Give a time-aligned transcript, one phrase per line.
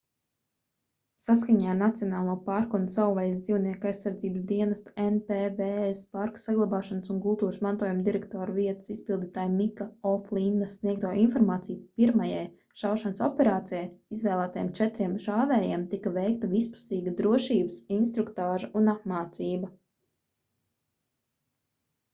[1.23, 8.05] saskaņā ar nacionālo parku un savvaļas dzīvnieku aizsardzības dienesta npws parku saglabāšanas un kultūras mantojuma
[8.07, 12.41] direktora vietas izpildītāja mika o'flinna sniegto informāciju pirmajai
[12.83, 13.85] šaušanas operācijai
[14.19, 19.71] izvēlētajiem četriem šāvējiem tika veikta vispusīga drošības instruktāža un apmācība